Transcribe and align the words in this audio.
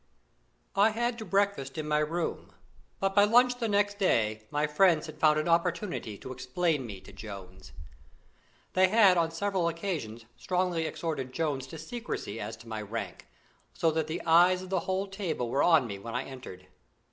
I 0.75 0.89
had 0.89 1.19
to 1.19 1.25
breakfast 1.25 1.77
in 1.77 1.87
my 1.87 1.99
room, 1.99 2.51
but 2.99 3.13
by 3.13 3.23
lunch 3.23 3.59
the 3.59 3.67
next 3.67 3.99
day 3.99 4.47
my 4.49 4.65
friends 4.65 5.05
had 5.05 5.19
found 5.19 5.37
an 5.37 5.47
opportunity 5.47 6.17
to 6.17 6.31
explain 6.31 6.87
me 6.87 6.99
to 7.01 7.13
Jones. 7.13 7.71
They 8.73 8.87
had 8.87 9.15
on 9.15 9.29
several 9.29 9.67
occasions 9.67 10.25
strongly 10.35 10.87
exhorted 10.87 11.33
Jones 11.33 11.67
to 11.67 11.77
secrecy 11.77 12.39
as 12.39 12.57
to 12.57 12.67
my 12.67 12.81
rank, 12.81 13.27
so 13.75 13.91
that 13.91 14.07
the 14.07 14.23
eyes 14.25 14.63
of 14.63 14.71
the 14.71 14.79
whole 14.89 15.05
table 15.05 15.51
were 15.51 15.61
on 15.61 15.85
me 15.85 15.99
when 15.99 16.15
I 16.15 16.23
entered. 16.23 16.65